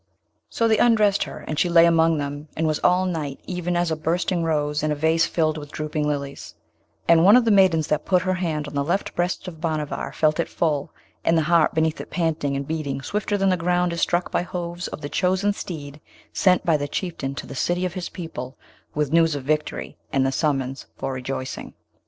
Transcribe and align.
So 0.49 0.67
they 0.67 0.79
undressed 0.79 1.25
her 1.25 1.41
and 1.47 1.59
she 1.59 1.69
lay 1.69 1.85
among 1.85 2.17
them, 2.17 2.47
and 2.57 2.65
was 2.65 2.79
all 2.79 3.05
night 3.05 3.39
even 3.45 3.77
as 3.77 3.91
a 3.91 3.95
bursting 3.95 4.41
rose 4.41 4.81
in 4.81 4.91
a 4.91 4.95
vase 4.95 5.27
filled 5.27 5.59
with 5.59 5.71
drooping 5.71 6.07
lilies; 6.07 6.55
and 7.07 7.23
one 7.23 7.35
of 7.35 7.45
the 7.45 7.51
maidens 7.51 7.85
that 7.89 8.03
put 8.03 8.23
her 8.23 8.33
hand 8.33 8.67
on 8.67 8.73
the 8.73 8.83
left 8.83 9.13
breast 9.13 9.47
of 9.47 9.61
Bhanavar 9.61 10.11
felt 10.11 10.39
it 10.39 10.49
full, 10.49 10.91
and 11.23 11.37
the 11.37 11.43
heart 11.43 11.75
beneath 11.75 12.01
it 12.01 12.09
panting 12.09 12.55
and 12.55 12.67
beating 12.67 13.03
swifter 13.03 13.37
than 13.37 13.49
the 13.49 13.57
ground 13.57 13.93
is 13.93 14.01
struck 14.01 14.31
by 14.31 14.41
hooves 14.41 14.87
of 14.87 15.01
the 15.01 15.07
chosen 15.07 15.53
steed 15.53 16.01
sent 16.33 16.65
by 16.65 16.77
the 16.77 16.87
Chieftain 16.87 17.35
to 17.35 17.45
the 17.45 17.53
city 17.53 17.85
of 17.85 17.93
his 17.93 18.09
people 18.09 18.57
with 18.95 19.13
news 19.13 19.35
of 19.35 19.43
victory 19.43 19.97
and 20.11 20.25
the 20.25 20.31
summons 20.31 20.87
for 20.97 21.13
rejoicing. 21.13 21.75